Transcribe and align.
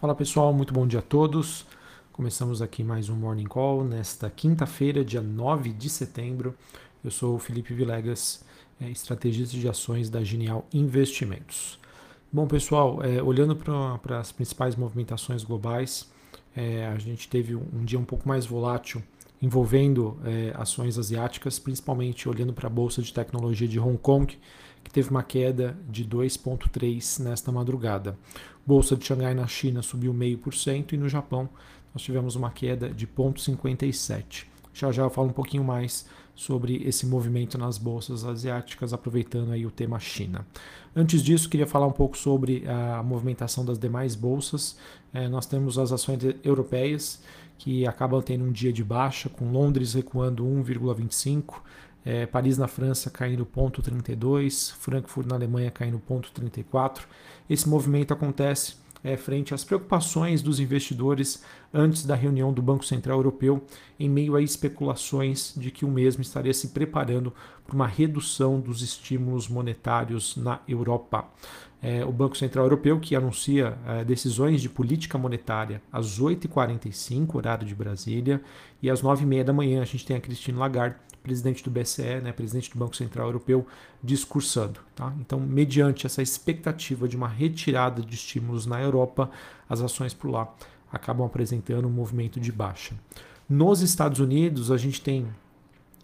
Fala 0.00 0.14
pessoal, 0.14 0.50
muito 0.50 0.72
bom 0.72 0.86
dia 0.86 1.00
a 1.00 1.02
todos. 1.02 1.66
Começamos 2.10 2.62
aqui 2.62 2.82
mais 2.82 3.10
um 3.10 3.14
Morning 3.14 3.44
Call 3.44 3.84
nesta 3.84 4.30
quinta-feira, 4.30 5.04
dia 5.04 5.20
9 5.20 5.74
de 5.74 5.90
setembro. 5.90 6.54
Eu 7.04 7.10
sou 7.10 7.36
o 7.36 7.38
Felipe 7.38 7.74
Vilegas, 7.74 8.42
é, 8.80 8.88
estrategista 8.88 9.58
de 9.58 9.68
ações 9.68 10.08
da 10.08 10.24
Genial 10.24 10.66
Investimentos. 10.72 11.78
Bom 12.32 12.46
pessoal, 12.46 13.02
é, 13.02 13.22
olhando 13.22 13.54
para 13.54 14.18
as 14.18 14.32
principais 14.32 14.74
movimentações 14.74 15.44
globais, 15.44 16.10
é, 16.56 16.86
a 16.86 16.96
gente 16.96 17.28
teve 17.28 17.54
um 17.54 17.84
dia 17.84 17.98
um 17.98 18.04
pouco 18.04 18.26
mais 18.26 18.46
volátil 18.46 19.02
envolvendo 19.40 20.18
é, 20.24 20.52
ações 20.54 20.98
asiáticas, 20.98 21.58
principalmente 21.58 22.28
olhando 22.28 22.52
para 22.52 22.66
a 22.66 22.70
bolsa 22.70 23.00
de 23.00 23.12
tecnologia 23.12 23.66
de 23.66 23.80
Hong 23.80 23.96
Kong, 23.96 24.38
que 24.84 24.90
teve 24.90 25.10
uma 25.10 25.22
queda 25.22 25.78
de 25.88 26.04
2,3% 26.04 27.20
nesta 27.20 27.50
madrugada. 27.50 28.18
Bolsa 28.66 28.96
de 28.96 29.04
Xangai 29.04 29.34
na 29.34 29.46
China 29.46 29.82
subiu 29.82 30.12
0,5% 30.12 30.92
e 30.92 30.96
no 30.96 31.08
Japão 31.08 31.48
nós 31.94 32.02
tivemos 32.02 32.36
uma 32.36 32.50
queda 32.50 32.90
de 32.90 33.06
0,57%. 33.06 34.44
Já 34.72 34.92
já 34.92 35.02
eu 35.02 35.10
falo 35.10 35.28
um 35.28 35.32
pouquinho 35.32 35.64
mais 35.64 36.06
sobre 36.40 36.82
esse 36.86 37.04
movimento 37.04 37.58
nas 37.58 37.76
bolsas 37.76 38.24
asiáticas, 38.24 38.94
aproveitando 38.94 39.52
aí 39.52 39.66
o 39.66 39.70
tema 39.70 40.00
China. 40.00 40.46
Antes 40.96 41.22
disso, 41.22 41.50
queria 41.50 41.66
falar 41.66 41.86
um 41.86 41.92
pouco 41.92 42.16
sobre 42.16 42.64
a 42.66 43.02
movimentação 43.02 43.62
das 43.62 43.78
demais 43.78 44.14
bolsas. 44.14 44.78
É, 45.12 45.28
nós 45.28 45.44
temos 45.44 45.78
as 45.78 45.92
ações 45.92 46.18
europeias 46.42 47.22
que 47.58 47.86
acabam 47.86 48.22
tendo 48.22 48.42
um 48.42 48.50
dia 48.50 48.72
de 48.72 48.82
baixa, 48.82 49.28
com 49.28 49.52
Londres 49.52 49.92
recuando 49.92 50.42
1,25%, 50.42 51.56
é, 52.06 52.24
Paris 52.24 52.56
na 52.56 52.66
França 52.66 53.10
caindo 53.10 53.44
0,32, 53.44 54.72
Frankfurt 54.72 55.26
na 55.26 55.34
Alemanha 55.34 55.70
caindo 55.70 56.00
0,34. 56.08 57.02
Esse 57.50 57.68
movimento 57.68 58.14
acontece 58.14 58.76
é, 59.02 59.16
frente 59.16 59.54
às 59.54 59.64
preocupações 59.64 60.42
dos 60.42 60.60
investidores 60.60 61.42
antes 61.72 62.04
da 62.04 62.14
reunião 62.14 62.52
do 62.52 62.62
Banco 62.62 62.84
Central 62.84 63.18
Europeu, 63.18 63.64
em 63.98 64.08
meio 64.08 64.36
a 64.36 64.42
especulações 64.42 65.54
de 65.56 65.70
que 65.70 65.84
o 65.84 65.90
mesmo 65.90 66.22
estaria 66.22 66.52
se 66.52 66.68
preparando 66.68 67.32
para 67.66 67.74
uma 67.74 67.86
redução 67.86 68.60
dos 68.60 68.82
estímulos 68.82 69.48
monetários 69.48 70.36
na 70.36 70.60
Europa. 70.66 71.28
É, 71.82 72.04
o 72.04 72.12
Banco 72.12 72.36
Central 72.36 72.66
Europeu, 72.66 73.00
que 73.00 73.16
anuncia 73.16 73.78
é, 73.86 74.04
decisões 74.04 74.60
de 74.60 74.68
política 74.68 75.16
monetária 75.16 75.80
às 75.90 76.20
8h45, 76.20 77.34
horário 77.36 77.66
de 77.66 77.74
Brasília, 77.74 78.42
e 78.82 78.90
às 78.90 79.02
9h30 79.02 79.44
da 79.44 79.52
manhã 79.52 79.80
a 79.80 79.86
gente 79.86 80.04
tem 80.04 80.16
a 80.16 80.20
Christine 80.20 80.58
Lagarde, 80.58 80.96
presidente 81.22 81.62
do 81.62 81.70
BCE, 81.70 82.20
né, 82.22 82.32
presidente 82.32 82.70
do 82.70 82.78
Banco 82.78 82.96
Central 82.96 83.26
Europeu, 83.26 83.66
discursando. 84.02 84.80
Tá? 84.94 85.12
Então, 85.20 85.38
mediante 85.38 86.06
essa 86.06 86.22
expectativa 86.22 87.06
de 87.06 87.16
uma 87.16 87.28
retirada 87.28 88.02
de 88.02 88.14
estímulos 88.14 88.66
na 88.66 88.80
Europa, 88.80 89.30
as 89.68 89.80
ações 89.80 90.14
por 90.14 90.30
lá 90.30 90.52
acabam 90.92 91.26
apresentando 91.26 91.86
um 91.86 91.90
movimento 91.90 92.40
de 92.40 92.50
baixa. 92.50 92.94
Nos 93.48 93.80
Estados 93.80 94.20
Unidos, 94.20 94.70
a 94.70 94.76
gente 94.76 95.00
tem 95.00 95.26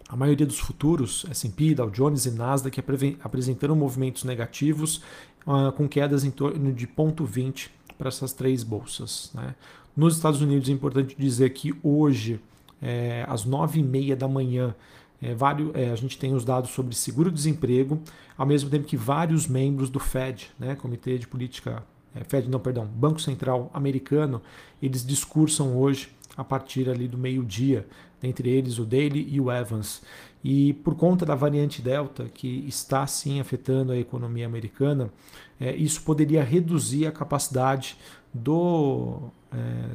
a 0.09 0.17
maioria 0.17 0.47
dos 0.47 0.59
futuros, 0.59 1.27
S&P, 1.31 1.75
Dow 1.75 1.91
Jones 1.91 2.27
e 2.27 2.31
Nasdaq, 2.31 2.83
apresentando 3.23 3.75
movimentos 3.75 4.25
negativos, 4.25 5.03
uh, 5.47 5.73
com 5.73 5.89
quedas 5.89 6.25
em 6.25 6.31
torno 6.31 6.73
de 6.73 6.87
0,20 6.87 7.71
para 7.99 8.09
essas 8.09 8.33
três 8.33 8.63
bolsas. 8.63 9.31
Né? 9.35 9.55
Nos 9.97 10.17
Estados 10.17 10.41
Unidos, 10.41 10.69
é 10.69 10.73
importante 10.73 11.17
dizer 11.19 11.51
que 11.51 11.75
hoje, 11.83 12.41
é, 12.81 13.25
às 13.29 13.47
9h30 13.47 14.15
da 14.15 14.29
manhã, 14.29 14.75
é, 15.21 15.35
vários, 15.35 15.75
é, 15.75 15.91
a 15.91 15.97
gente 15.97 16.19
tem 16.19 16.35
os 16.35 16.45
dados 16.45 16.71
sobre 16.71 16.95
seguro-desemprego, 16.95 18.01
ao 18.37 18.47
mesmo 18.47 18.69
tempo 18.69 18.87
que 18.87 18.97
vários 18.97 19.47
membros 19.47 19.89
do 19.89 19.99
Fed, 19.99 20.51
né, 20.59 20.75
Comitê 20.75 21.19
de 21.19 21.27
Política, 21.27 21.83
é, 22.15 22.23
Fed 22.25 22.49
não, 22.49 22.61
perdão, 22.61 22.87
Banco 22.87 23.21
Central 23.21 23.71
Americano, 23.73 24.43
eles 24.83 25.05
discursam 25.05 25.77
hoje 25.77 26.11
a 26.37 26.45
partir 26.45 26.89
ali 26.89 27.09
do 27.09 27.17
meio-dia, 27.17 27.87
entre 28.23 28.49
eles 28.49 28.79
o 28.79 28.85
Daly 28.85 29.27
e 29.31 29.41
o 29.41 29.51
Evans. 29.51 30.03
E 30.45 30.75
por 30.75 30.95
conta 30.95 31.25
da 31.25 31.35
variante 31.35 31.83
Delta, 31.83 32.31
que 32.33 32.65
está 32.69 33.07
sim 33.07 33.41
afetando 33.41 33.93
a 33.93 33.97
economia 33.97 34.47
americana, 34.47 35.11
é, 35.59 35.75
isso 35.75 36.03
poderia 36.03 36.45
reduzir 36.45 37.07
a 37.07 37.13
capacidade 37.13 37.97
do, 38.33 39.31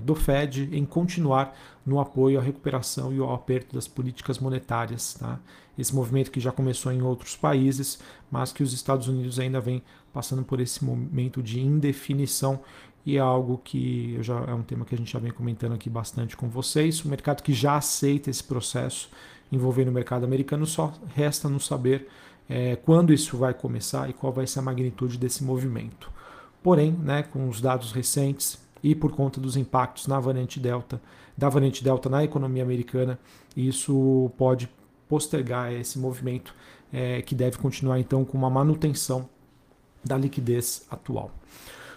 do 0.03 0.15
Fed 0.15 0.69
em 0.71 0.85
continuar 0.85 1.55
no 1.85 1.99
apoio 1.99 2.39
à 2.39 2.41
recuperação 2.41 3.13
e 3.13 3.19
ao 3.19 3.33
aperto 3.33 3.75
das 3.75 3.87
políticas 3.87 4.39
monetárias. 4.39 5.13
Tá? 5.15 5.39
Esse 5.77 5.93
movimento 5.95 6.31
que 6.31 6.39
já 6.39 6.51
começou 6.51 6.91
em 6.91 7.01
outros 7.01 7.35
países, 7.35 7.99
mas 8.29 8.51
que 8.51 8.63
os 8.63 8.73
Estados 8.73 9.07
Unidos 9.07 9.39
ainda 9.39 9.59
vem 9.59 9.81
passando 10.13 10.43
por 10.43 10.59
esse 10.59 10.83
momento 10.83 11.41
de 11.41 11.59
indefinição 11.59 12.59
e 13.05 13.17
é 13.17 13.19
algo 13.19 13.59
que 13.63 14.17
já 14.21 14.39
é 14.41 14.53
um 14.53 14.61
tema 14.61 14.85
que 14.85 14.93
a 14.93 14.97
gente 14.97 15.11
já 15.11 15.19
vem 15.19 15.31
comentando 15.31 15.73
aqui 15.73 15.89
bastante 15.89 16.37
com 16.37 16.49
vocês. 16.49 17.03
O 17.03 17.07
mercado 17.07 17.41
que 17.41 17.53
já 17.53 17.77
aceita 17.77 18.29
esse 18.29 18.43
processo 18.43 19.09
envolvendo 19.51 19.89
o 19.89 19.91
mercado 19.91 20.23
americano 20.23 20.65
só 20.65 20.93
resta 21.15 21.49
nos 21.49 21.65
saber 21.65 22.07
é, 22.47 22.75
quando 22.75 23.11
isso 23.11 23.37
vai 23.37 23.53
começar 23.53 24.09
e 24.09 24.13
qual 24.13 24.31
vai 24.31 24.45
ser 24.45 24.59
a 24.59 24.61
magnitude 24.61 25.17
desse 25.17 25.43
movimento. 25.43 26.11
Porém, 26.61 26.91
né, 26.91 27.23
com 27.23 27.49
os 27.49 27.59
dados 27.59 27.91
recentes 27.91 28.59
e 28.83 28.95
por 28.95 29.11
conta 29.11 29.39
dos 29.39 29.55
impactos 29.55 30.07
na 30.07 30.19
variante 30.19 30.59
Delta, 30.59 31.01
da 31.37 31.49
variante 31.49 31.83
Delta 31.83 32.09
na 32.09 32.23
economia 32.23 32.63
americana, 32.63 33.19
isso 33.55 34.31
pode 34.37 34.69
postergar 35.07 35.71
esse 35.73 35.99
movimento 35.99 36.53
é, 36.91 37.21
que 37.21 37.35
deve 37.35 37.57
continuar 37.57 37.99
então 37.99 38.23
com 38.23 38.37
uma 38.37 38.49
manutenção 38.49 39.29
da 40.03 40.17
liquidez 40.17 40.85
atual. 40.89 41.31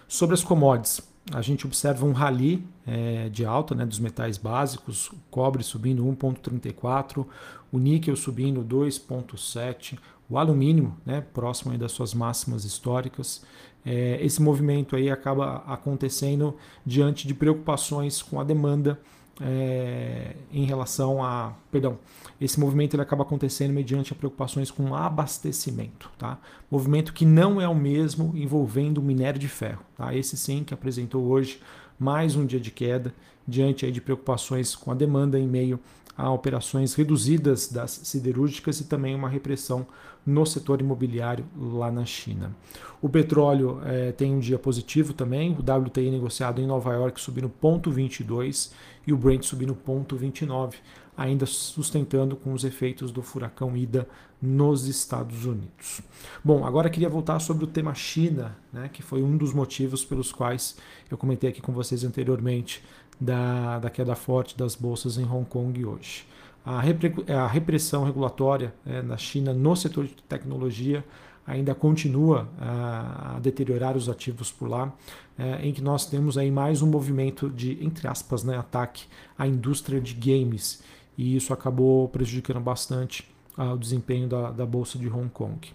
Sobre 0.07 0.35
as 0.35 0.45
commodities, 0.45 1.01
a 1.33 1.41
gente 1.41 1.67
observa 1.67 2.05
um 2.05 2.13
rally 2.13 2.67
é, 2.87 3.29
de 3.31 3.47
alta 3.47 3.75
né, 3.75 3.87
dos 3.87 3.99
metais 3.99 4.37
básicos, 4.37 5.09
o 5.11 5.17
cobre 5.31 5.63
subindo 5.63 6.05
1,34, 6.05 7.27
o 7.73 7.79
níquel 7.79 8.15
subindo 8.15 8.63
2,7, 8.63 9.99
o 10.29 10.39
alumínio 10.39 10.95
né, 11.05 11.23
próximo 11.33 11.77
das 11.79 11.93
suas 11.93 12.13
máximas 12.15 12.65
históricas. 12.65 13.43
É, 13.85 14.19
esse 14.25 14.41
movimento 14.41 14.97
aí 14.97 15.11
acaba 15.11 15.63
acontecendo 15.67 16.57
diante 16.85 17.27
de 17.27 17.35
preocupações 17.35 18.23
com 18.23 18.41
a 18.41 18.45
demanda 18.45 18.99
é, 19.41 20.37
em 20.53 20.65
relação 20.65 21.23
a. 21.23 21.53
Perdão, 21.71 21.99
esse 22.41 22.59
movimento 22.59 22.95
ele 22.95 23.03
acaba 23.03 23.23
acontecendo 23.23 23.73
mediante 23.73 24.13
a 24.13 24.17
preocupações 24.17 24.71
com 24.71 24.95
abastecimento. 24.95 26.11
Tá? 26.19 26.39
Movimento 26.71 27.13
que 27.13 27.25
não 27.25 27.61
é 27.61 27.69
o 27.69 27.75
mesmo 27.75 28.33
envolvendo 28.35 28.99
o 28.99 29.03
minério 29.03 29.39
de 29.39 29.49
ferro. 29.49 29.83
Tá? 29.97 30.15
Esse 30.15 30.37
sim 30.37 30.65
que 30.65 30.73
apresentou 30.73 31.25
hoje 31.25 31.61
mais 31.99 32.37
um 32.37 32.45
dia 32.45 32.61
de 32.61 32.71
queda, 32.71 33.15
diante 33.47 33.85
aí 33.85 33.93
de 33.93 34.01
preocupações 34.01 34.75
com 34.75 34.91
a 34.91 34.95
demanda 34.95 35.39
em 35.39 35.47
meio 35.47 35.79
a 36.17 36.31
operações 36.31 36.95
reduzidas 36.95 37.69
das 37.69 37.91
siderúrgicas 37.91 38.81
e 38.81 38.85
também 38.85 39.15
uma 39.15 39.29
repressão 39.29 39.87
no 40.27 40.47
setor 40.47 40.81
imobiliário 40.81 41.45
lá 41.57 41.91
na 41.91 42.05
China. 42.05 42.55
O 43.03 43.09
petróleo 43.09 43.81
é, 43.85 44.13
tem 44.13 44.35
um 44.35 44.39
dia 44.39 44.59
positivo 44.59 45.13
também, 45.13 45.53
o 45.53 45.61
WTI 45.61 46.11
negociado 46.11 46.61
em 46.61 46.67
Nova 46.67 46.95
York 46.95 47.21
subindo 47.21 47.53
0,22 47.63 48.73
e 49.07 49.13
o 49.13 49.17
Brent 49.17 49.45
subindo 49.45 49.75
0,29, 49.75 50.75
ainda 51.17 51.47
sustentando 51.47 52.35
com 52.37 52.53
os 52.53 52.65
efeitos 52.65 53.13
do 53.13 53.23
furacão 53.23 53.77
Ida 53.77 54.09
nos 54.41 54.87
Estados 54.87 55.47
Unidos. 55.47 56.03
Bom, 56.43 56.65
agora 56.65 56.91
queria 56.91 57.09
voltar 57.09 57.39
sobre 57.39 57.65
o 57.65 57.67
tema 57.69 57.95
China, 57.95 58.57
né, 58.73 58.91
que 58.93 59.03
foi 59.03 59.23
um 59.23 59.37
dos 59.37 59.53
motivos 59.53 60.05
pelos 60.05 60.33
quais 60.33 60.77
eu 61.11 61.17
comentei 61.17 61.51
aqui 61.51 61.63
com 61.63 61.73
vocês 61.73 62.05
anteriormente 62.05 62.83
da, 63.21 63.79
da 63.79 63.91
queda 63.91 64.15
forte 64.15 64.57
das 64.57 64.75
bolsas 64.75 65.19
em 65.19 65.25
Hong 65.25 65.45
Kong 65.45 65.85
hoje. 65.85 66.27
A, 66.65 66.81
a 66.81 67.47
repressão 67.47 68.05
regulatória 68.05 68.75
é, 68.87 69.03
na 69.03 69.17
China 69.17 69.53
no 69.53 69.77
setor 69.77 70.07
de 70.07 70.15
tecnologia 70.29 71.05
ainda 71.47 71.75
continua 71.75 72.49
a, 72.59 73.37
a 73.37 73.39
deteriorar 73.39 73.97
os 73.97 74.09
ativos 74.09 74.51
por 74.51 74.69
lá, 74.69 74.93
é, 75.39 75.67
em 75.67 75.73
que 75.73 75.83
nós 75.83 76.07
temos 76.07 76.39
aí 76.39 76.51
mais 76.51 76.81
um 76.81 76.87
movimento 76.87 77.51
de, 77.51 77.85
entre 77.85 78.09
aspas, 78.09 78.43
né, 78.43 78.57
ataque 78.57 79.07
à 79.39 79.47
indústria 79.47 80.01
de 80.01 80.15
games, 80.15 80.83
e 81.19 81.37
isso 81.37 81.53
acabou 81.53 82.09
prejudicando 82.09 82.61
bastante 82.61 83.29
ah, 83.57 83.73
o 83.75 83.79
desempenho 83.79 84.27
da, 84.27 84.51
da 84.51 84.67
Bolsa 84.67 84.99
de 84.99 85.09
Hong 85.09 85.29
Kong. 85.29 85.69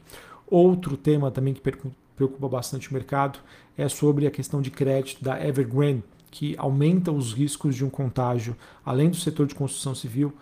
Outro 0.47 0.97
tema 0.97 1.31
também 1.31 1.53
que 1.53 1.61
preocupa 1.61 2.49
bastante 2.49 2.89
o 2.89 2.93
mercado 2.93 3.39
é 3.77 3.87
sobre 3.87 4.27
a 4.27 4.31
questão 4.31 4.61
de 4.61 4.71
crédito 4.71 5.23
da 5.23 5.41
Evergrande, 5.45 6.03
que 6.31 6.55
aumenta 6.57 7.11
os 7.11 7.33
riscos 7.33 7.75
de 7.75 7.83
um 7.83 7.89
contágio, 7.89 8.55
além 8.85 9.09
do 9.09 9.15
setor 9.15 9.47
de 9.47 9.55
construção 9.55 9.95
civil, 9.95 10.33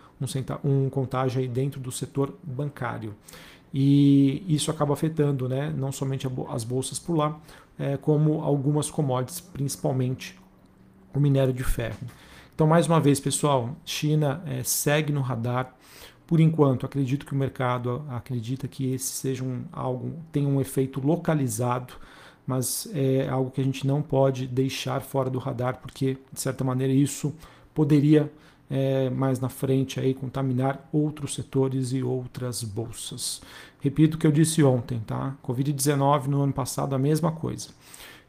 um, 0.64 0.90
contágio 0.90 1.40
aí 1.40 1.48
dentro 1.48 1.80
do 1.80 1.92
setor 1.92 2.34
bancário. 2.44 3.16
E 3.74 4.44
isso 4.48 4.72
acaba 4.72 4.94
afetando 4.94 5.48
né, 5.48 5.74
não 5.76 5.92
somente 5.92 6.28
as 6.50 6.64
bolsas 6.64 6.98
por 6.98 7.16
lá, 7.16 7.40
é, 7.78 7.98
como 7.98 8.42
algumas 8.42 8.90
commodities, 8.90 9.40
principalmente 9.40 10.38
o 11.14 11.20
minério 11.20 11.54
de 11.54 11.64
ferro. 11.64 11.98
Então, 12.56 12.66
mais 12.66 12.88
uma 12.88 13.00
vez, 13.00 13.20
pessoal, 13.20 13.76
China 13.86 14.42
é, 14.46 14.64
segue 14.64 15.14
no 15.14 15.22
radar. 15.22 15.76
Por 16.26 16.40
enquanto, 16.40 16.86
acredito 16.86 17.26
que 17.26 17.34
o 17.34 17.36
mercado 17.36 18.04
acredita 18.10 18.68
que 18.68 18.94
esse 18.94 19.14
seja 19.14 19.44
um, 19.44 19.64
algo, 19.72 20.14
tenha 20.32 20.50
um 20.50 20.60
efeito 20.60 21.00
localizado 21.00 21.94
mas 22.48 22.88
é 22.94 23.28
algo 23.28 23.52
que 23.52 23.60
a 23.60 23.64
gente 23.64 23.86
não 23.86 24.02
pode 24.02 24.48
deixar 24.48 25.02
fora 25.02 25.30
do 25.30 25.38
radar, 25.38 25.80
porque 25.82 26.18
de 26.32 26.40
certa 26.40 26.64
maneira 26.64 26.94
isso 26.94 27.36
poderia 27.74 28.32
é, 28.70 29.10
mais 29.10 29.40
na 29.40 29.50
frente 29.50 30.00
aí 30.00 30.14
contaminar 30.14 30.88
outros 30.92 31.36
setores 31.36 31.92
e 31.92 32.02
outras 32.02 32.64
bolsas. 32.64 33.42
Repito 33.82 34.16
o 34.16 34.20
que 34.20 34.26
eu 34.26 34.32
disse 34.32 34.64
ontem, 34.64 35.00
tá? 35.06 35.36
Covid-19 35.44 36.28
no 36.28 36.42
ano 36.42 36.54
passado 36.54 36.96
a 36.96 37.00
mesma 37.00 37.32
coisa. 37.32 37.70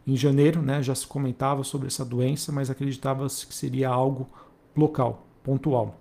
Em 0.06 0.16
janeiro, 0.16 0.62
né, 0.62 0.82
já 0.82 0.94
se 0.94 1.06
comentava 1.06 1.62
sobre 1.62 1.86
essa 1.86 2.04
doença, 2.04 2.50
mas 2.50 2.70
acreditava-se 2.70 3.46
que 3.46 3.54
seria 3.54 3.88
algo 3.88 4.28
local, 4.76 5.26
pontual. 5.42 6.00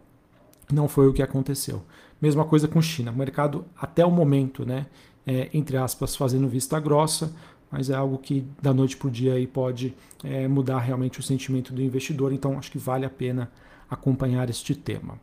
Não 0.71 0.87
foi 0.87 1.07
o 1.07 1.13
que 1.13 1.21
aconteceu. 1.21 1.83
Mesma 2.21 2.45
coisa 2.45 2.67
com 2.67 2.81
China. 2.81 3.11
O 3.11 3.15
mercado, 3.15 3.65
até 3.75 4.05
o 4.05 4.11
momento, 4.11 4.65
né, 4.65 4.87
é, 5.25 5.49
entre 5.53 5.77
aspas, 5.77 6.15
fazendo 6.15 6.47
vista 6.47 6.79
grossa, 6.79 7.33
mas 7.71 7.89
é 7.89 7.95
algo 7.95 8.17
que 8.17 8.45
da 8.61 8.73
noite 8.73 8.95
para 8.95 9.07
o 9.07 9.11
dia 9.11 9.33
aí 9.33 9.45
pode 9.45 9.93
é, 10.23 10.47
mudar 10.47 10.79
realmente 10.79 11.19
o 11.19 11.23
sentimento 11.23 11.73
do 11.73 11.81
investidor, 11.81 12.31
então 12.31 12.57
acho 12.57 12.71
que 12.71 12.77
vale 12.77 13.05
a 13.05 13.09
pena 13.09 13.51
acompanhar 13.89 14.49
este 14.49 14.75
tema. 14.75 15.19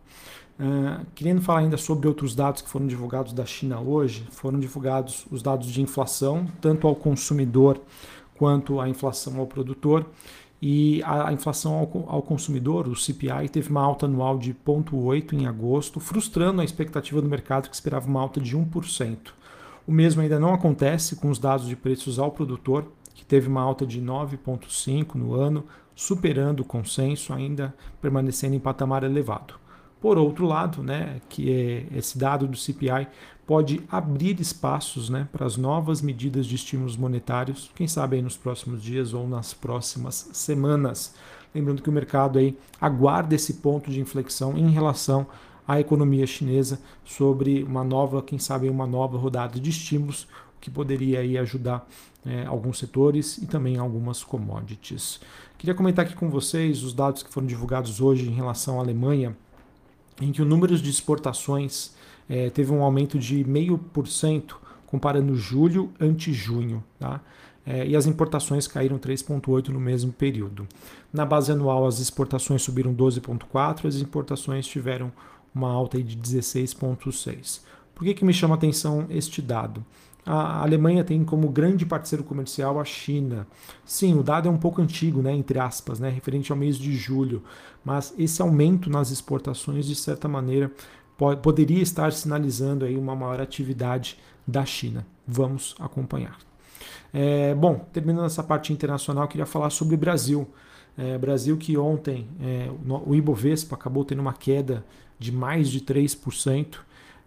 Uh, 0.59 1.05
querendo 1.17 1.43
falar 1.43 1.61
ainda 1.61 1.77
sobre 1.77 2.07
outros 2.07 2.33
dados 2.35 2.63
que 2.63 2.69
foram 2.69 2.87
divulgados 2.87 3.33
da 3.33 3.45
China 3.45 3.81
hoje, 3.81 4.25
foram 4.31 4.61
divulgados 4.61 5.27
os 5.31 5.43
dados 5.43 5.67
de 5.67 5.83
inflação, 5.83 6.47
tanto 6.61 6.87
ao 6.87 6.95
consumidor 6.95 7.81
quanto 8.37 8.81
a 8.81 8.89
inflação 8.89 9.39
ao 9.39 9.47
produtor. 9.47 10.07
E 10.63 11.03
a, 11.03 11.29
a 11.29 11.33
inflação 11.33 11.75
ao, 11.75 12.15
ao, 12.15 12.23
consumidor, 12.23 12.89
o 12.89 12.97
CPI, 12.97 13.49
teve 13.51 13.69
uma 13.69 13.83
alta 13.83 14.07
anual 14.07 14.39
de 14.39 14.55
0,8% 14.55 15.33
em 15.35 15.47
agosto, 15.47 16.01
frustrando 16.01 16.61
a 16.61 16.65
expectativa 16.65 17.21
do 17.21 17.29
mercado 17.29 17.69
que 17.69 17.75
esperava 17.75 18.07
uma 18.07 18.21
alta 18.21 18.41
de 18.41 18.57
1%. 18.57 19.19
O 19.87 19.93
mesmo 19.93 20.23
ainda 20.23 20.41
não 20.41 20.55
acontece 20.55 21.17
com 21.17 21.29
os 21.29 21.39
dados 21.39 21.67
de 21.67 21.77
preços 21.77 22.19
ao 22.19 22.31
produtor, 22.31 22.87
que 23.15 23.25
teve 23.25 23.49
uma 23.49 23.61
alta 23.61 23.87
de 23.87 24.01
9,5% 24.01 25.15
no 25.15 25.35
ano, 25.35 25.65
superando 25.95 26.61
o 26.61 26.65
consenso, 26.65 27.33
ainda 27.33 27.75
permanecendo 28.01 28.55
em 28.55 28.61
patamar 28.61 29.05
elevado. 29.05 29.55
Por 30.01 30.19
outro 30.19 30.47
lado, 30.47 30.83
né, 30.83 31.21
que 31.29 31.51
é 31.51 31.87
esse 31.97 32.19
dado 32.19 32.47
do 32.47 32.57
CPI 32.57 33.09
pode 33.47 33.83
abrir 33.91 34.39
espaços 34.41 35.09
né, 35.09 35.29
para 35.33 35.47
as 35.47 35.57
novas 35.57 36.03
medidas 36.03 36.47
de 36.47 36.55
estímulos 36.55 36.97
monetários, 36.97 37.71
quem 37.75 37.87
sabe 37.87 38.21
nos 38.21 38.37
próximos 38.37 38.83
dias 38.83 39.15
ou 39.15 39.29
nas 39.29 39.55
próximas 39.55 40.29
semanas. 40.33 41.15
Lembrando 41.55 41.83
que 41.83 41.89
o 41.89 41.93
mercado 41.93 42.39
aí 42.39 42.57
aguarda 42.81 43.35
esse 43.35 43.55
ponto 43.55 43.91
de 43.91 44.01
inflexão 44.01 44.59
em 44.59 44.71
relação 44.71 45.27
à 45.67 45.81
economia 45.81 46.27
chinesa 46.27 46.81
sobre 47.05 47.63
uma 47.63 47.83
nova, 47.83 48.23
quem 48.23 48.39
sabe 48.39 48.69
uma 48.69 48.87
nova 48.87 49.17
rodada 49.17 49.59
de 49.59 49.71
estímulos, 49.71 50.27
que 50.61 50.71
poderia 50.71 51.21
aí 51.21 51.37
ajudar 51.37 51.87
é, 52.25 52.47
alguns 52.47 52.79
setores 52.79 53.39
e 53.39 53.47
também 53.47 53.77
algumas 53.77 54.25
commodities. 54.25 55.21
Queria 55.59 55.75
comentar 55.75 56.05
aqui 56.05 56.15
com 56.15 56.31
vocês 56.31 56.83
os 56.83 56.95
dados 56.95 57.23
que 57.23 57.31
foram 57.31 57.47
divulgados 57.47 58.01
hoje 58.01 58.29
em 58.29 58.35
relação 58.35 58.79
à 58.79 58.83
Alemanha, 58.83 59.37
em 60.21 60.33
que 60.33 60.41
o 60.41 60.45
número 60.45 60.77
de 60.79 60.89
exportações 60.89 61.95
é, 62.29 62.49
teve 62.51 62.73
um 62.73 62.83
aumento 62.83 63.19
de 63.19 63.45
0,5% 63.45 64.57
comparando 64.87 65.35
julho 65.37 65.91
ante 66.01 66.33
junho. 66.33 66.83
Tá? 66.99 67.21
É, 67.67 67.87
e 67.87 67.97
as 67.97 68.07
importações 68.07 68.67
caíram 68.67 68.99
3,8% 68.99 69.69
no 69.69 69.81
mesmo 69.81 70.13
período. 70.13 70.67
Na 71.13 71.25
base 71.25 71.51
anual, 71.51 71.87
as 71.87 71.99
exportações 71.99 72.63
subiram 72.63 72.95
12,4%, 72.95 73.87
as 73.87 73.97
importações 73.97 74.67
tiveram 74.67 75.13
uma 75.55 75.71
alta 75.71 76.03
de 76.03 76.17
16,6%. 76.17 77.61
Por 77.95 78.05
que, 78.05 78.15
que 78.15 78.25
me 78.25 78.33
chama 78.33 78.55
atenção 78.55 79.07
este 79.09 79.41
dado? 79.41 79.85
A 80.27 80.63
Alemanha 80.63 81.05
tem 81.05 81.23
como 81.23 81.49
grande 81.49 81.85
parceiro 81.85 82.25
comercial 82.25 82.81
a 82.81 82.85
China. 82.85 83.47
Sim, 83.85 84.19
o 84.19 84.23
dado 84.23 84.49
é 84.49 84.51
um 84.51 84.57
pouco 84.57 84.81
antigo, 84.81 85.21
né, 85.21 85.33
entre 85.33 85.59
aspas, 85.59 86.01
né, 86.01 86.09
referente 86.09 86.51
ao 86.51 86.57
mês 86.57 86.79
de 86.79 86.95
julho, 86.95 87.43
mas 87.85 88.15
esse 88.19 88.41
aumento 88.41 88.89
nas 88.89 89.11
exportações, 89.11 89.87
de 89.87 89.95
certa 89.95 90.27
maneira, 90.27 90.73
poderia 91.43 91.83
estar 91.83 92.13
sinalizando 92.13 92.85
aí 92.85 92.97
uma 92.97 93.15
maior 93.15 93.41
atividade 93.41 94.19
da 94.47 94.65
China. 94.65 95.07
Vamos 95.27 95.75
acompanhar. 95.79 96.39
É, 97.13 97.55
bom, 97.55 97.87
terminando 97.93 98.27
essa 98.27 98.43
parte 98.43 98.73
internacional, 98.73 99.29
queria 99.29 99.47
falar 99.47 99.71
sobre 99.71 99.95
o 99.95 99.99
Brasil. 99.99 100.49
É, 100.97 101.19
Brasil 101.19 101.57
que 101.57 101.77
ontem 101.77 102.27
é, 102.41 102.71
o 103.05 103.15
Ibovespa 103.15 103.75
acabou 103.75 104.05
tendo 104.05 104.21
uma 104.21 104.33
queda 104.33 104.85
de 105.25 105.33
mais 105.33 105.71
de 105.71 105.81
3%, 105.81 106.77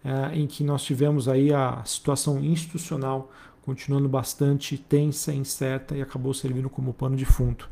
é, 0.04 0.38
em 0.38 0.46
que 0.46 0.62
nós 0.62 0.84
tivemos 0.84 1.28
aí 1.28 1.52
a 1.52 1.82
situação 1.84 2.38
institucional 2.38 3.32
continuando 3.62 4.08
bastante 4.08 4.78
tensa, 4.78 5.32
incerta 5.32 5.96
e 5.96 6.00
acabou 6.00 6.32
servindo 6.32 6.70
como 6.70 6.94
pano 6.94 7.16
de 7.16 7.24
fundo. 7.24 7.64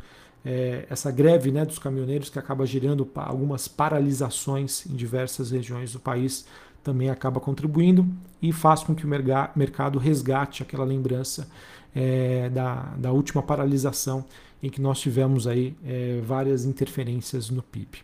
É, 0.45 0.85
essa 0.91 1.11
greve 1.11 1.51
né, 1.51 1.65
dos 1.65 1.79
caminhoneiros 1.79 2.29
que 2.29 2.39
acaba 2.39 2.67
gerando 2.67 3.09
algumas 3.15 3.69
paralisações 3.69 4.85
em 4.87 4.95
diversas 4.95 5.53
regiões 5.53 5.93
do 5.93 6.01
país 6.01 6.45
também 6.83 7.09
acaba 7.09 7.41
contribuindo 7.41 8.07
e 8.43 8.53
faz 8.53 8.83
com 8.83 8.95
que 8.95 9.07
o 9.07 9.09
mercado 9.09 9.99
resgate 9.99 10.63
aquela 10.63 10.85
lembrança 10.85 11.49
é, 11.95 12.49
da, 12.51 12.95
da 12.99 13.13
última 13.13 13.43
paralisação 13.43 14.25
em 14.63 14.71
que 14.71 14.81
nós 14.81 14.99
tivemos 15.01 15.47
aí 15.47 15.77
é, 15.85 16.21
várias 16.25 16.65
interferências 16.65 17.51
no 17.51 17.63
PIB. 17.63 17.99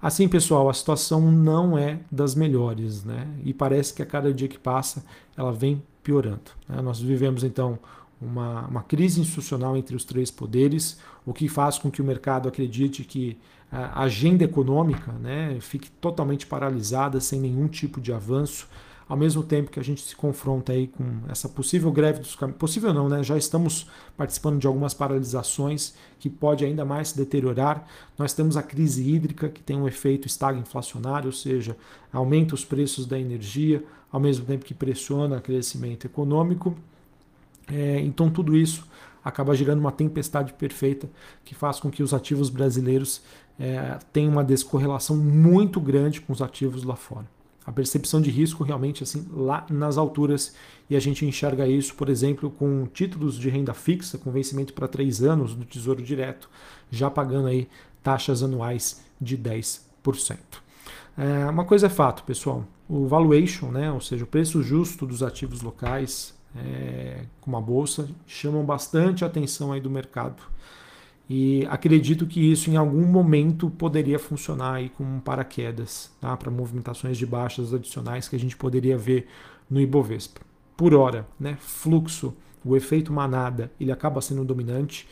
Assim, 0.00 0.28
pessoal, 0.28 0.68
a 0.68 0.74
situação 0.74 1.30
não 1.30 1.76
é 1.76 2.00
das 2.10 2.34
melhores, 2.34 3.04
né? 3.04 3.26
E 3.44 3.52
parece 3.52 3.92
que 3.92 4.02
a 4.02 4.06
cada 4.06 4.32
dia 4.32 4.48
que 4.48 4.58
passa 4.58 5.04
ela 5.36 5.52
vem 5.52 5.82
piorando. 6.02 6.50
Né? 6.68 6.80
Nós 6.80 7.00
vivemos 7.00 7.44
então 7.44 7.78
uma, 8.20 8.66
uma 8.66 8.82
crise 8.82 9.20
institucional 9.20 9.76
entre 9.76 9.94
os 9.94 10.04
três 10.04 10.30
poderes, 10.30 10.98
o 11.26 11.32
que 11.32 11.48
faz 11.48 11.78
com 11.78 11.90
que 11.90 12.00
o 12.00 12.04
mercado 12.04 12.48
acredite 12.48 13.04
que 13.04 13.36
a 13.70 14.02
agenda 14.02 14.44
econômica 14.44 15.12
né, 15.12 15.58
fique 15.60 15.90
totalmente 15.90 16.46
paralisada, 16.46 17.20
sem 17.20 17.38
nenhum 17.38 17.68
tipo 17.68 18.00
de 18.00 18.12
avanço, 18.12 18.66
ao 19.08 19.16
mesmo 19.16 19.42
tempo 19.42 19.70
que 19.70 19.80
a 19.80 19.82
gente 19.82 20.02
se 20.02 20.14
confronta 20.14 20.72
aí 20.72 20.86
com 20.86 21.22
essa 21.28 21.48
possível 21.48 21.90
greve 21.90 22.18
dos 22.18 22.36
caminhoneiros, 22.36 22.60
possível 22.60 22.92
não, 22.92 23.08
né? 23.08 23.22
Já 23.22 23.38
estamos 23.38 23.86
participando 24.16 24.58
de 24.58 24.66
algumas 24.66 24.92
paralisações 24.92 25.94
que 26.18 26.28
pode 26.28 26.64
ainda 26.64 26.84
mais 26.84 27.08
se 27.08 27.16
deteriorar. 27.16 27.86
Nós 28.18 28.34
temos 28.34 28.56
a 28.56 28.62
crise 28.62 29.08
hídrica 29.10 29.48
que 29.48 29.62
tem 29.62 29.76
um 29.76 29.88
efeito 29.88 30.26
estagflacionário, 30.26 31.28
ou 31.28 31.32
seja, 31.32 31.76
aumenta 32.12 32.54
os 32.54 32.64
preços 32.64 33.06
da 33.06 33.18
energia, 33.18 33.82
ao 34.12 34.20
mesmo 34.20 34.44
tempo 34.44 34.64
que 34.64 34.74
pressiona 34.74 35.38
o 35.38 35.40
crescimento 35.40 36.06
econômico. 36.06 36.76
É, 37.66 38.00
então 38.00 38.30
tudo 38.30 38.56
isso 38.56 38.86
acaba 39.24 39.54
gerando 39.54 39.80
uma 39.80 39.92
tempestade 39.92 40.52
perfeita 40.52 41.08
que 41.44 41.54
faz 41.54 41.80
com 41.80 41.90
que 41.90 42.02
os 42.02 42.12
ativos 42.14 42.50
brasileiros 42.50 43.22
é, 43.58 43.98
tenham 44.12 44.32
uma 44.32 44.44
descorrelação 44.44 45.16
muito 45.16 45.80
grande 45.80 46.20
com 46.20 46.32
os 46.32 46.40
ativos 46.40 46.82
lá 46.84 46.96
fora. 46.96 47.26
A 47.68 47.72
percepção 47.72 48.18
de 48.18 48.30
risco 48.30 48.64
realmente 48.64 49.02
assim 49.02 49.26
lá 49.30 49.66
nas 49.68 49.98
alturas 49.98 50.54
e 50.88 50.96
a 50.96 51.00
gente 51.00 51.26
enxerga 51.26 51.68
isso, 51.68 51.94
por 51.94 52.08
exemplo, 52.08 52.50
com 52.50 52.86
títulos 52.86 53.38
de 53.38 53.50
renda 53.50 53.74
fixa 53.74 54.16
com 54.16 54.30
vencimento 54.30 54.72
para 54.72 54.88
três 54.88 55.22
anos 55.22 55.54
do 55.54 55.66
Tesouro 55.66 56.02
Direto, 56.02 56.48
já 56.90 57.10
pagando 57.10 57.48
aí 57.48 57.68
taxas 58.02 58.42
anuais 58.42 59.04
de 59.20 59.36
10%. 59.36 59.82
É, 61.18 61.44
uma 61.44 61.66
coisa 61.66 61.88
é 61.88 61.90
fato, 61.90 62.22
pessoal, 62.22 62.64
o 62.88 63.06
valuation, 63.06 63.70
né, 63.70 63.92
ou 63.92 64.00
seja, 64.00 64.24
o 64.24 64.26
preço 64.26 64.62
justo 64.62 65.04
dos 65.04 65.22
ativos 65.22 65.60
locais, 65.60 66.34
é, 66.56 67.26
como 67.42 67.58
a 67.58 67.60
bolsa 67.60 68.08
chamam 68.26 68.64
bastante 68.64 69.26
atenção 69.26 69.72
aí 69.72 69.80
do 69.80 69.90
mercado. 69.90 70.42
E 71.28 71.66
acredito 71.68 72.26
que 72.26 72.40
isso 72.40 72.70
em 72.70 72.76
algum 72.76 73.04
momento 73.04 73.68
poderia 73.68 74.18
funcionar 74.18 74.74
aí 74.74 74.88
como 74.88 75.20
paraquedas 75.20 76.10
tá? 76.20 76.34
para 76.36 76.50
movimentações 76.50 77.18
de 77.18 77.26
baixas 77.26 77.74
adicionais 77.74 78.28
que 78.28 78.36
a 78.36 78.38
gente 78.38 78.56
poderia 78.56 78.96
ver 78.96 79.26
no 79.68 79.80
Ibovespa. 79.80 80.40
Por 80.76 80.94
hora, 80.94 81.26
né? 81.38 81.58
fluxo, 81.60 82.34
o 82.64 82.76
efeito 82.76 83.12
manada, 83.12 83.70
ele 83.78 83.92
acaba 83.92 84.22
sendo 84.22 84.44
dominante. 84.44 85.06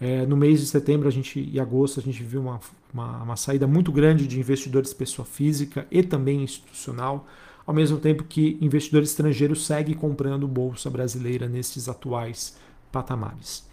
É, 0.00 0.24
no 0.24 0.36
mês 0.36 0.60
de 0.60 0.66
setembro 0.66 1.06
a 1.06 1.10
gente, 1.10 1.38
e 1.52 1.60
agosto 1.60 2.00
a 2.00 2.02
gente 2.02 2.22
viu 2.22 2.40
uma, 2.40 2.60
uma, 2.94 3.22
uma 3.24 3.36
saída 3.36 3.66
muito 3.66 3.92
grande 3.92 4.26
de 4.26 4.38
investidores 4.38 4.94
pessoa 4.94 5.26
física 5.26 5.86
e 5.90 6.02
também 6.02 6.42
institucional 6.42 7.26
ao 7.68 7.74
mesmo 7.74 7.98
tempo 7.98 8.24
que 8.24 8.56
investidor 8.62 9.02
estrangeiro 9.02 9.54
segue 9.54 9.94
comprando 9.94 10.48
bolsa 10.48 10.88
brasileira 10.88 11.46
nesses 11.46 11.86
atuais 11.86 12.56
patamares. 12.90 13.67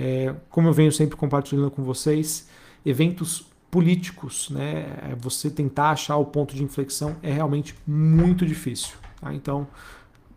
É, 0.00 0.34
como 0.48 0.66
eu 0.66 0.72
venho 0.72 0.90
sempre 0.90 1.14
compartilhando 1.14 1.70
com 1.70 1.82
vocês, 1.82 2.48
eventos 2.86 3.46
políticos, 3.70 4.48
né, 4.48 5.14
você 5.20 5.50
tentar 5.50 5.90
achar 5.90 6.16
o 6.16 6.24
ponto 6.24 6.56
de 6.56 6.64
inflexão 6.64 7.16
é 7.22 7.30
realmente 7.30 7.74
muito 7.86 8.46
difícil. 8.46 8.96
Tá? 9.20 9.34
Então, 9.34 9.68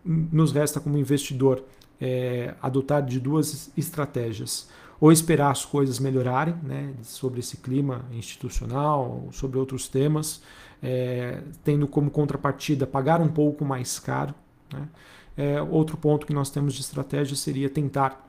nos 0.03 0.51
resta 0.51 0.81
como 0.81 0.97
investidor 0.97 1.63
é, 1.99 2.53
adotar 2.61 3.01
de 3.05 3.21
duas 3.21 3.71
estratégias 3.77 4.69
ou 4.99 5.13
esperar 5.13 5.51
as 5.51 5.63
coisas 5.63 5.97
melhorarem 5.97 6.55
né, 6.61 6.93
sobre 7.01 7.39
esse 7.39 7.57
clima 7.57 8.05
institucional, 8.11 9.29
sobre 9.31 9.57
outros 9.57 9.87
temas, 9.87 10.41
é, 10.81 11.41
tendo 11.63 11.87
como 11.87 12.11
contrapartida 12.11 12.85
pagar 12.85 13.21
um 13.21 13.29
pouco 13.29 13.63
mais 13.63 13.97
caro. 13.97 14.35
Né? 14.71 14.89
É, 15.37 15.61
outro 15.61 15.95
ponto 15.95 16.27
que 16.27 16.33
nós 16.33 16.49
temos 16.49 16.73
de 16.73 16.81
estratégia 16.81 17.35
seria 17.37 17.69
tentar 17.69 18.27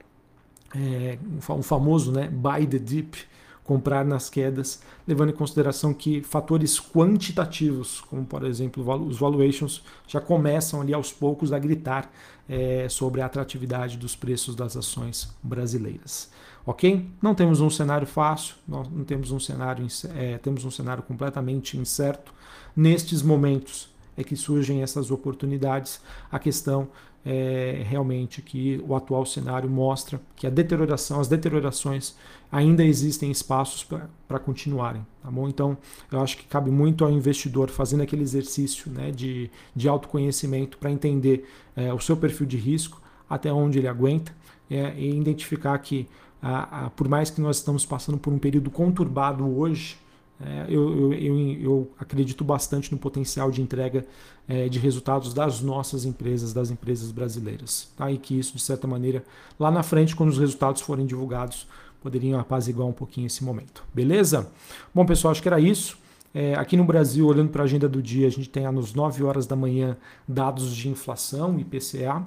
é, 0.74 1.18
um 1.50 1.62
famoso 1.62 2.12
né, 2.12 2.28
buy 2.28 2.66
the 2.66 2.78
dip, 2.78 3.16
comprar 3.64 4.04
nas 4.04 4.28
quedas, 4.28 4.82
levando 5.08 5.30
em 5.30 5.34
consideração 5.34 5.94
que 5.94 6.22
fatores 6.22 6.78
quantitativos, 6.78 8.00
como 8.02 8.24
por 8.24 8.44
exemplo 8.44 8.84
os 9.06 9.18
valuations, 9.18 9.82
já 10.06 10.20
começam 10.20 10.82
ali 10.82 10.92
aos 10.92 11.10
poucos 11.10 11.52
a 11.52 11.58
gritar 11.58 12.10
é, 12.46 12.86
sobre 12.90 13.22
a 13.22 13.26
atratividade 13.26 13.96
dos 13.96 14.14
preços 14.14 14.54
das 14.54 14.76
ações 14.76 15.34
brasileiras. 15.42 16.30
Ok? 16.66 17.08
Não 17.22 17.34
temos 17.34 17.60
um 17.60 17.70
cenário 17.70 18.06
fácil, 18.06 18.54
não, 18.68 18.82
não 18.84 19.04
temos 19.04 19.30
um 19.30 19.40
cenário, 19.40 19.86
é, 20.14 20.38
temos 20.38 20.64
um 20.64 20.70
cenário 20.70 21.02
completamente 21.02 21.78
incerto. 21.78 22.32
Nestes 22.76 23.22
momentos 23.22 23.88
é 24.16 24.22
que 24.22 24.36
surgem 24.36 24.82
essas 24.82 25.10
oportunidades. 25.10 26.00
A 26.30 26.38
questão 26.38 26.88
é 27.24 27.82
realmente 27.88 28.42
que 28.42 28.82
o 28.86 28.94
atual 28.94 29.24
cenário 29.24 29.68
mostra 29.68 30.20
que 30.36 30.46
a 30.46 30.50
deterioração, 30.50 31.20
as 31.20 31.28
deteriorações 31.28 32.14
ainda 32.52 32.84
existem 32.84 33.30
espaços 33.30 33.86
para 34.28 34.38
continuarem, 34.38 35.04
tá 35.22 35.30
bom? 35.30 35.48
Então, 35.48 35.76
eu 36.12 36.20
acho 36.20 36.36
que 36.36 36.44
cabe 36.44 36.70
muito 36.70 37.04
ao 37.04 37.10
investidor 37.10 37.70
fazendo 37.70 38.02
aquele 38.02 38.22
exercício 38.22 38.90
né, 38.90 39.10
de, 39.10 39.50
de 39.74 39.88
autoconhecimento 39.88 40.78
para 40.78 40.90
entender 40.90 41.48
é, 41.74 41.92
o 41.92 41.98
seu 41.98 42.16
perfil 42.16 42.46
de 42.46 42.56
risco, 42.56 43.00
até 43.28 43.52
onde 43.52 43.78
ele 43.78 43.88
aguenta, 43.88 44.32
é, 44.70 44.94
e 44.96 45.18
identificar 45.18 45.78
que, 45.78 46.06
a, 46.40 46.86
a, 46.86 46.90
por 46.90 47.08
mais 47.08 47.30
que 47.30 47.40
nós 47.40 47.56
estamos 47.56 47.84
passando 47.84 48.18
por 48.18 48.32
um 48.32 48.38
período 48.38 48.70
conturbado 48.70 49.44
hoje, 49.58 49.96
é, 50.42 50.66
eu, 50.68 51.12
eu, 51.12 51.12
eu, 51.12 51.38
eu, 51.60 51.90
acredito 51.98 52.44
bastante 52.44 52.90
no 52.90 52.98
potencial 52.98 53.50
de 53.50 53.62
entrega 53.62 54.04
é, 54.48 54.68
de 54.68 54.78
resultados 54.78 55.32
das 55.32 55.60
nossas 55.60 56.04
empresas, 56.04 56.52
das 56.52 56.70
empresas 56.70 57.12
brasileiras. 57.12 57.88
Tá? 57.96 58.10
E 58.10 58.18
que 58.18 58.38
isso, 58.38 58.56
de 58.56 58.62
certa 58.62 58.86
maneira, 58.86 59.24
lá 59.58 59.70
na 59.70 59.82
frente, 59.82 60.16
quando 60.16 60.30
os 60.30 60.38
resultados 60.38 60.82
forem 60.82 61.06
divulgados, 61.06 61.68
poderiam 62.02 62.38
apaziguar 62.38 62.86
um 62.86 62.92
pouquinho 62.92 63.26
esse 63.26 63.44
momento. 63.44 63.84
Beleza? 63.94 64.50
Bom, 64.94 65.06
pessoal, 65.06 65.32
acho 65.32 65.40
que 65.40 65.48
era 65.48 65.60
isso. 65.60 65.96
É, 66.34 66.54
aqui 66.56 66.76
no 66.76 66.84
Brasil, 66.84 67.26
olhando 67.26 67.50
para 67.50 67.62
a 67.62 67.64
agenda 67.64 67.88
do 67.88 68.02
dia, 68.02 68.26
a 68.26 68.30
gente 68.30 68.50
tem 68.50 68.66
às 68.66 68.92
9 68.92 69.22
horas 69.22 69.46
da 69.46 69.54
manhã 69.54 69.96
dados 70.26 70.74
de 70.74 70.88
inflação, 70.88 71.58
IPCA. 71.60 72.26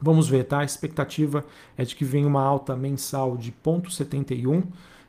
Vamos 0.00 0.28
ver, 0.28 0.44
tá? 0.44 0.58
A 0.58 0.64
expectativa 0.64 1.42
é 1.76 1.84
de 1.84 1.96
que 1.96 2.04
venha 2.04 2.26
uma 2.26 2.42
alta 2.42 2.76
mensal 2.76 3.36
de 3.36 3.50
0,71 3.64 4.64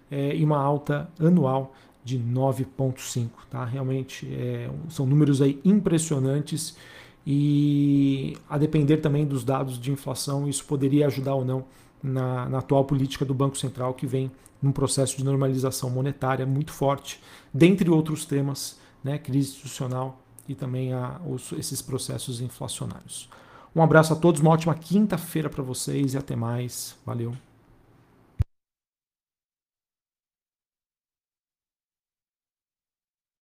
é, 0.10 0.34
e 0.34 0.46
uma 0.46 0.58
alta 0.58 1.10
anual 1.20 1.76
de 2.06 2.20
9,5. 2.20 3.30
Tá? 3.50 3.66
Realmente 3.66 4.32
é, 4.32 4.70
são 4.88 5.06
números 5.08 5.42
aí 5.42 5.60
impressionantes 5.66 6.78
e 7.26 8.38
a 8.48 8.58
depender 8.60 8.98
também 8.98 9.26
dos 9.26 9.44
dados 9.44 9.80
de 9.80 9.92
inflação, 9.92 10.48
isso 10.48 10.64
poderia 10.64 11.08
ajudar 11.08 11.34
ou 11.34 11.44
não 11.44 11.66
na, 12.02 12.48
na, 12.48 12.60
atual 12.60 12.86
política 12.86 13.26
do 13.26 13.34
Banco 13.34 13.58
Central, 13.58 13.96
que 13.96 14.06
vem 14.06 14.32
num 14.62 14.72
processo 14.72 15.18
de 15.18 15.24
normalização 15.24 15.90
monetária 15.90 16.46
muito 16.46 16.72
forte, 16.72 17.20
dentre 17.52 17.90
outros 17.90 18.26
temas, 18.26 18.80
né, 19.04 19.18
crise 19.18 19.50
institucional 19.50 20.22
e 20.48 20.54
também 20.54 20.94
a, 20.94 21.20
os, 21.26 21.52
esses 21.54 21.82
processos 21.82 22.42
inflacionários. 22.42 23.28
Um 23.76 23.82
abraço 23.82 24.14
a 24.14 24.16
todos, 24.16 24.40
uma 24.40 24.52
ótima 24.52 24.76
quinta-feira 24.76 25.50
para 25.50 25.64
vocês 25.64 26.14
e 26.14 26.18
até 26.18 26.36
mais. 26.36 26.96
Valeu! 27.04 27.34